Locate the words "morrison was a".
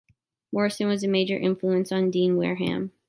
0.51-1.07